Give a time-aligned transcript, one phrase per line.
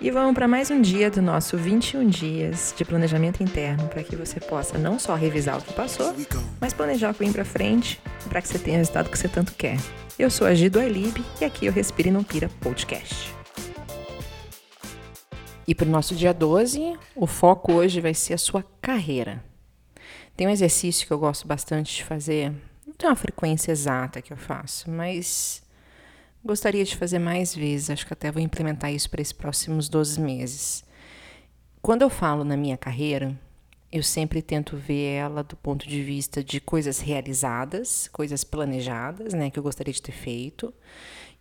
[0.00, 4.14] E vamos para mais um dia do nosso 21 dias de planejamento interno para que
[4.14, 6.14] você possa não só revisar o que passou,
[6.60, 9.26] mas planejar o que vem para frente para que você tenha o resultado que você
[9.26, 9.76] tanto quer.
[10.16, 10.78] Eu sou a Gido
[11.40, 13.34] e aqui eu Respiro e Não Pira Podcast.
[15.66, 19.42] E para o nosso dia 12, o foco hoje vai ser a sua carreira.
[20.36, 22.52] Tem um exercício que eu gosto bastante de fazer,
[22.86, 25.60] não tem uma frequência exata que eu faço, mas
[26.48, 30.18] Gostaria de fazer mais vezes, acho que até vou implementar isso para esses próximos 12
[30.18, 30.82] meses.
[31.82, 33.38] Quando eu falo na minha carreira,
[33.92, 39.50] eu sempre tento ver ela do ponto de vista de coisas realizadas, coisas planejadas, né,
[39.50, 40.72] que eu gostaria de ter feito,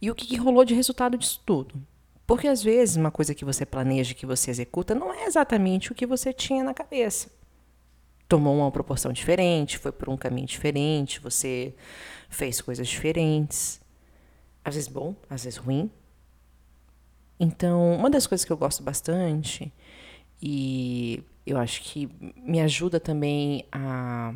[0.02, 1.82] e o que, que rolou de resultado disso tudo.
[2.26, 5.96] Porque às vezes uma coisa que você planeja, que você executa, não é exatamente o
[5.96, 7.32] que você tinha na cabeça.
[8.28, 11.74] Tomou uma proporção diferente, foi por um caminho diferente, você
[12.30, 13.87] fez coisas diferentes
[14.68, 15.90] às vezes bom, às vezes ruim.
[17.40, 19.72] Então, uma das coisas que eu gosto bastante
[20.42, 24.36] e eu acho que me ajuda também a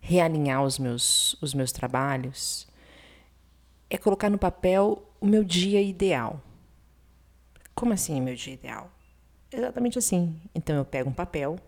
[0.00, 2.66] realinhar os meus, os meus trabalhos
[3.88, 6.42] é colocar no papel o meu dia ideal.
[7.76, 8.90] Como assim, meu dia ideal?
[9.52, 10.40] Exatamente assim.
[10.52, 11.60] Então eu pego um papel,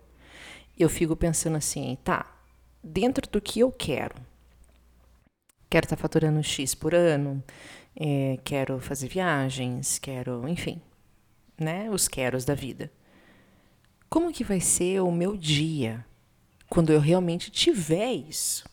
[0.77, 2.37] eu fico pensando assim, tá,
[2.83, 4.15] dentro do que eu quero,
[5.71, 7.41] quero estar tá faturando X por ano,
[7.95, 10.81] é, quero fazer viagens, quero, enfim,
[11.57, 11.89] né?
[11.89, 12.91] Os queros da vida.
[14.09, 16.05] Como que vai ser o meu dia
[16.69, 18.69] quando eu realmente tiver isso?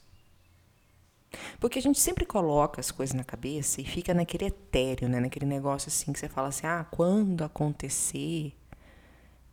[1.61, 5.21] Porque a gente sempre coloca as coisas na cabeça e fica naquele etéreo, né?
[5.21, 8.53] Naquele negócio assim que você fala assim, ah, quando acontecer.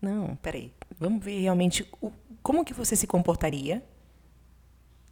[0.01, 0.73] Não, peraí.
[0.99, 3.83] Vamos ver realmente o, como que você se comportaria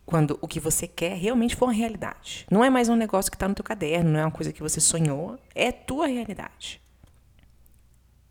[0.05, 2.45] quando o que você quer realmente for uma realidade.
[2.51, 4.61] Não é mais um negócio que está no teu caderno, não é uma coisa que
[4.61, 6.81] você sonhou, é tua realidade.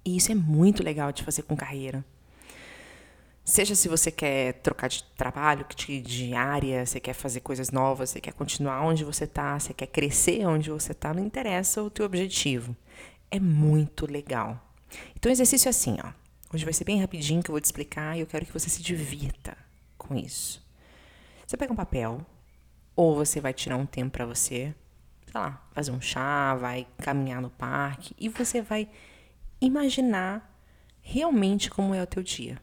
[0.04, 2.04] E isso é muito legal de fazer com carreira.
[3.44, 8.20] Seja se você quer trocar de trabalho, de área, você quer fazer coisas novas, você
[8.20, 12.06] quer continuar onde você está, você quer crescer onde você está, não interessa o teu
[12.06, 12.76] objetivo.
[13.30, 14.60] É muito legal.
[15.16, 16.12] Então, o exercício é assim, ó.
[16.54, 18.68] Hoje vai ser bem rapidinho que eu vou te explicar e eu quero que você
[18.68, 19.56] se divirta
[19.96, 20.62] com isso.
[21.52, 22.24] Você pega um papel,
[22.96, 24.74] ou você vai tirar um tempo para você,
[25.22, 28.88] sei lá, fazer um chá, vai caminhar no parque e você vai
[29.60, 30.50] imaginar
[31.02, 32.58] realmente como é o teu dia.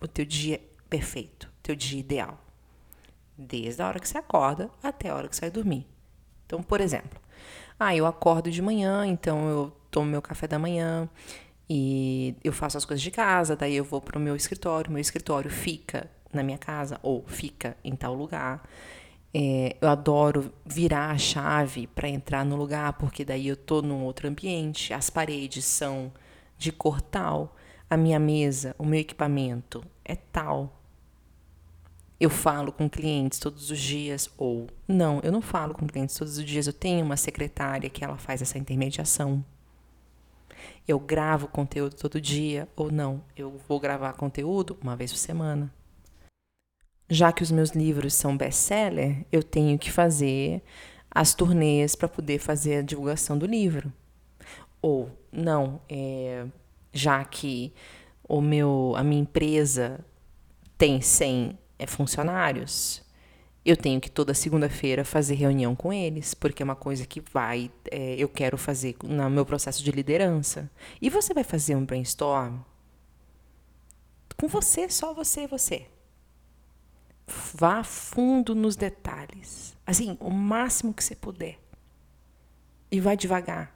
[0.00, 0.60] O teu dia
[0.90, 2.36] perfeito, o teu dia ideal.
[3.38, 5.86] Desde a hora que você acorda até a hora que você vai dormir.
[6.44, 7.20] Então, por exemplo,
[7.78, 11.08] ah, eu acordo de manhã, então eu tomo meu café da manhã
[11.70, 15.00] e eu faço as coisas de casa, daí eu vou para o meu escritório, meu
[15.00, 18.62] escritório fica na minha casa ou fica em tal lugar.
[19.34, 24.04] É, eu adoro virar a chave para entrar no lugar, porque daí eu tô num
[24.04, 24.92] outro ambiente.
[24.92, 26.12] As paredes são
[26.58, 27.56] de cor tal,
[27.88, 30.78] a minha mesa, o meu equipamento é tal.
[32.20, 36.38] Eu falo com clientes todos os dias, ou não, eu não falo com clientes todos
[36.38, 36.66] os dias.
[36.66, 39.44] Eu tenho uma secretária que ela faz essa intermediação.
[40.86, 45.72] Eu gravo conteúdo todo dia, ou não, eu vou gravar conteúdo uma vez por semana
[47.08, 50.62] já que os meus livros são best-seller, eu tenho que fazer
[51.10, 53.92] as turnês para poder fazer a divulgação do livro.
[54.80, 56.46] Ou não, é,
[56.92, 57.72] já que
[58.28, 60.04] o meu, a minha empresa
[60.78, 63.02] tem 100 é, funcionários,
[63.64, 67.70] eu tenho que toda segunda-feira fazer reunião com eles, porque é uma coisa que vai,
[67.90, 70.68] é, eu quero fazer no meu processo de liderança.
[71.00, 72.58] E você vai fazer um brainstorm
[74.36, 75.86] com você, só você e você.
[77.54, 79.76] Vá fundo nos detalhes.
[79.86, 81.58] Assim, o máximo que você puder.
[82.90, 83.74] E vai devagar.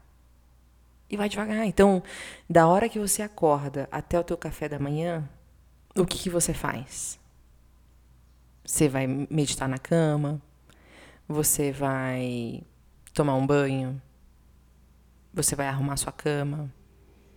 [1.09, 1.65] E vai devagar.
[1.65, 2.03] Então,
[2.49, 5.29] da hora que você acorda até o teu café da manhã,
[5.97, 7.19] o que, que você faz?
[8.65, 10.43] Você vai meditar na cama?
[11.29, 12.63] Você vai
[13.15, 14.01] tomar um banho?
[15.33, 16.73] Você vai arrumar sua cama?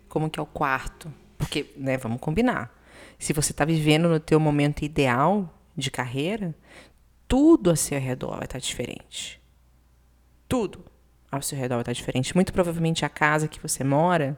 [0.07, 1.13] Como que é o quarto?
[1.38, 2.75] Porque, né, vamos combinar.
[3.19, 6.56] Se você está vivendo no teu momento ideal, de carreira,
[7.28, 9.42] tudo ao seu redor vai estar diferente.
[10.48, 10.84] Tudo
[11.31, 12.36] ao seu redor vai estar diferente.
[12.36, 14.38] Muito provavelmente a casa que você mora,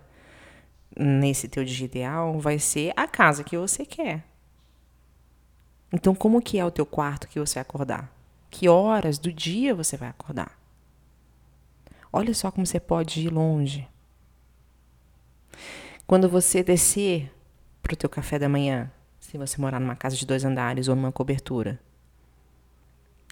[0.97, 4.25] nesse teu dia ideal, vai ser a casa que você quer.
[5.91, 8.13] Então, como que é o teu quarto que você vai acordar?
[8.49, 10.57] Que horas do dia você vai acordar?
[12.13, 13.87] Olha só como você pode ir longe.
[16.05, 17.33] Quando você descer
[17.81, 18.91] para o teu café da manhã,
[19.31, 21.79] se você morar numa casa de dois andares ou numa cobertura?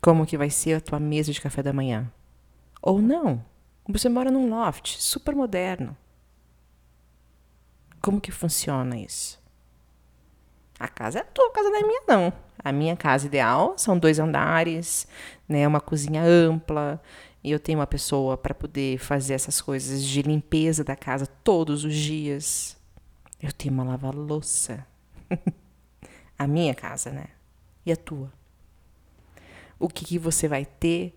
[0.01, 2.10] Como que vai ser a tua mesa de café da manhã?
[2.81, 3.44] Ou não?
[3.86, 5.98] Você mora num loft super moderno.
[8.01, 9.44] Como que funciona isso?
[10.80, 12.34] A casa é tua, a casa não é minha, não.
[12.63, 15.06] A minha casa ideal são dois andares,
[15.50, 17.01] né, uma cozinha ampla,
[17.44, 21.84] e eu tenho uma pessoa para poder fazer essas coisas de limpeza da casa todos
[21.84, 22.78] os dias.
[23.42, 24.88] Eu tenho uma lava-louça.
[26.39, 27.25] a minha casa, né?
[27.86, 28.31] E a tua?
[29.77, 31.13] O que, que você vai ter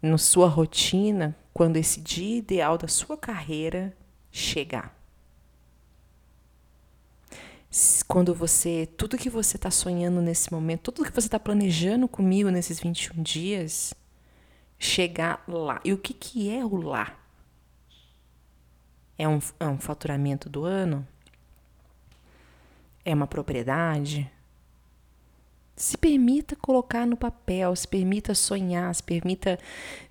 [0.00, 3.94] na sua rotina quando esse dia ideal da sua carreira
[4.30, 4.98] chegar?
[8.08, 12.50] Quando você, tudo que você está sonhando nesse momento, tudo que você está planejando comigo
[12.50, 13.94] nesses 21 dias,
[14.78, 15.80] chegar lá.
[15.84, 17.18] E o que, que é o lá?
[19.18, 21.06] É um, é um faturamento do ano?
[23.04, 24.30] É uma propriedade?
[25.74, 29.58] Se permita colocar no papel, se permita sonhar, se permita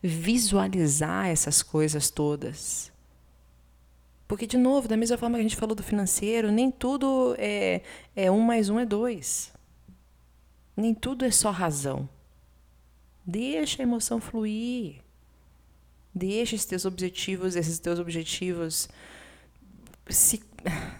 [0.02, 2.92] visualizar essas coisas todas.
[4.28, 7.82] Porque, de novo, da mesma forma que a gente falou do financeiro, nem tudo é,
[8.16, 9.52] é um mais um é dois.
[10.76, 12.10] Nem tudo é só razão.
[13.26, 15.02] Deixa a emoção fluir.
[16.16, 18.90] Deixa esses teus objetivos, esses teus objetivos
[20.10, 20.42] se,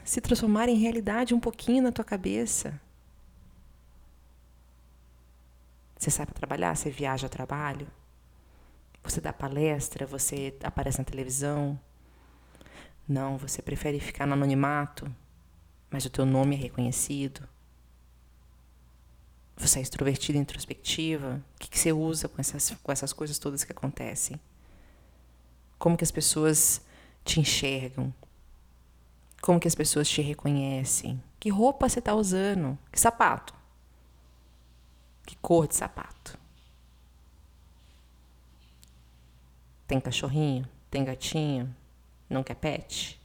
[0.04, 2.80] se transformarem em realidade um pouquinho na tua cabeça.
[6.02, 6.76] Você sabe trabalhar?
[6.76, 7.88] Você viaja a trabalho?
[9.04, 10.04] Você dá palestra?
[10.08, 11.80] Você aparece na televisão?
[13.08, 15.14] Não, você prefere ficar no anonimato,
[15.92, 17.48] mas o teu nome é reconhecido.
[19.56, 21.40] Você é extrovertida introspectiva?
[21.56, 24.42] O que, que você usa com essas, com essas coisas todas que acontecem?
[25.78, 26.82] Como que as pessoas
[27.24, 28.12] te enxergam?
[29.40, 31.22] Como que as pessoas te reconhecem?
[31.40, 32.76] Que roupa você está usando?
[32.92, 33.61] Que sapato?
[35.26, 36.38] Que cor de sapato?
[39.88, 40.68] Tem cachorrinho?
[40.90, 41.76] Tem gatinho?
[42.30, 43.20] Não quer pet?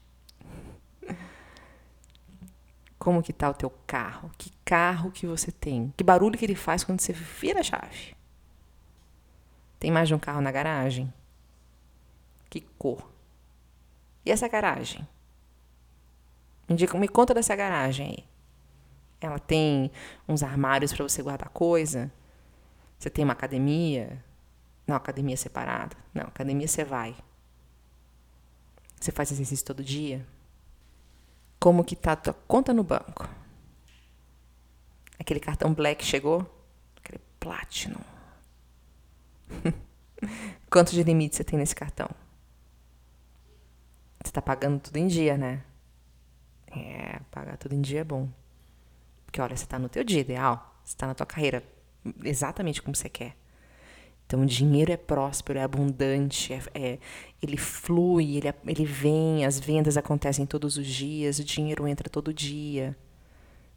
[2.98, 4.30] Como que tá o teu carro?
[4.36, 5.92] Que carro que você tem?
[5.96, 8.16] Que barulho que ele faz quando você vira a chave?
[9.78, 11.12] Tem mais de um carro na garagem?
[12.50, 13.08] Que cor?
[14.24, 15.06] E essa garagem?
[16.68, 18.35] Me, diga, me conta dessa garagem aí.
[19.20, 19.90] Ela tem
[20.28, 22.12] uns armários para você guardar coisa?
[22.98, 24.22] Você tem uma academia?
[24.86, 25.96] Não, academia separada.
[26.14, 27.14] Não, academia você vai.
[29.00, 30.26] Você faz exercício todo dia?
[31.58, 33.28] Como que tá a tua conta no banco?
[35.18, 36.46] Aquele cartão black chegou?
[36.96, 38.00] Aquele platinum.
[40.70, 42.08] Quanto de limite você tem nesse cartão?
[44.22, 45.62] Você tá pagando tudo em dia, né?
[46.66, 48.28] É, pagar tudo em dia é bom.
[49.36, 51.62] Porque olha, você tá no teu dia ideal, você tá na tua carreira
[52.24, 53.36] exatamente como você quer.
[54.24, 56.98] Então, o dinheiro é próspero, é abundante, é, é,
[57.42, 62.32] ele flui, ele, ele vem, as vendas acontecem todos os dias, o dinheiro entra todo
[62.32, 62.96] dia.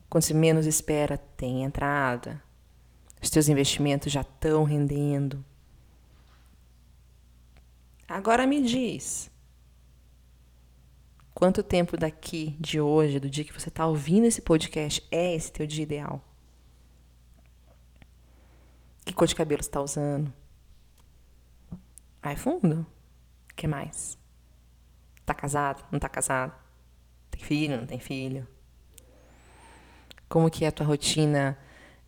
[0.10, 2.42] Quando você menos espera, tem entrada.
[3.22, 5.44] Os teus investimentos já estão rendendo.
[8.08, 9.30] Agora me diz,
[11.40, 15.50] quanto tempo daqui, de hoje, do dia que você está ouvindo esse podcast, é esse
[15.50, 16.22] teu dia ideal?
[19.06, 20.34] Que cor de cabelo você está usando?
[22.22, 22.86] Vai fundo.
[23.50, 24.18] O que mais?
[25.26, 25.82] Tá casado?
[25.90, 26.54] Não tá casado?
[27.32, 27.78] Tem filho?
[27.78, 28.46] Não tem filho?
[30.28, 31.58] Como que é a tua rotina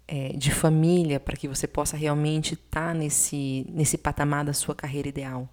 [0.09, 4.75] é, de família para que você possa realmente estar tá nesse, nesse patamar da sua
[4.75, 5.47] carreira ideal?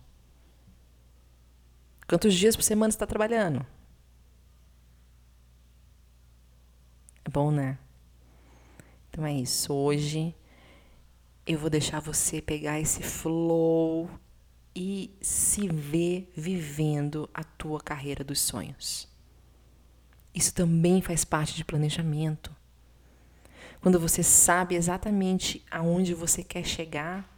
[2.09, 3.67] Quantos dias por semana você está trabalhando?
[7.23, 7.79] É bom, né?
[9.11, 9.75] Então é isso.
[9.75, 10.35] Hoje
[11.47, 14.09] eu vou deixar você pegar esse flow
[14.75, 19.07] e se ver vivendo a tua carreira dos sonhos.
[20.35, 22.57] Isso também faz parte de planejamento.
[23.83, 27.29] Quando você sabe exatamente aonde você quer chegar,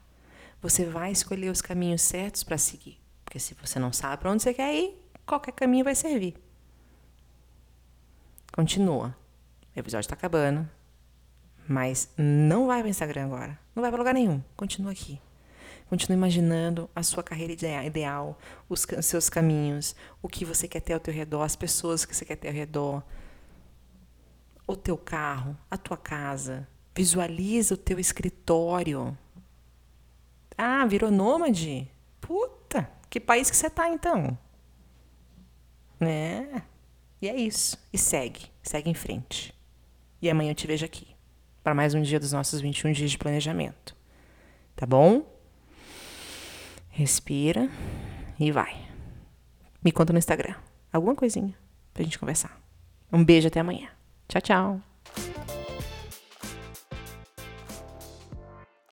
[0.63, 3.00] você vai escolher os caminhos certos para seguir.
[3.31, 4.93] Porque se você não sabe para onde você quer ir,
[5.25, 6.35] qualquer caminho vai servir.
[8.53, 9.17] Continua.
[9.77, 10.69] O episódio está acabando.
[11.69, 13.57] Mas não vai para Instagram agora.
[13.73, 14.43] Não vai para lugar nenhum.
[14.57, 15.21] Continua aqui.
[15.89, 17.53] Continue imaginando a sua carreira
[17.87, 18.37] ideal,
[18.69, 22.25] os seus caminhos, o que você quer ter ao teu redor, as pessoas que você
[22.25, 23.01] quer ter ao redor,
[24.67, 26.67] o teu carro, a tua casa.
[26.97, 29.17] Visualiza o teu escritório.
[30.59, 31.89] Ah, virou nômade?
[32.21, 34.39] Puta, que país que você tá então?
[35.99, 36.63] Né?
[37.21, 37.77] E é isso.
[37.93, 39.53] E segue, segue em frente.
[40.23, 41.09] E amanhã eu te vejo aqui
[41.63, 43.97] para mais um dia dos nossos 21 dias de planejamento.
[44.77, 45.27] Tá bom?
[46.89, 47.69] Respira
[48.39, 48.89] e vai.
[49.83, 50.55] Me conta no Instagram.
[50.93, 51.55] Alguma coisinha
[51.93, 52.61] pra gente conversar.
[53.13, 53.89] Um beijo até amanhã.
[54.29, 55.60] Tchau, tchau.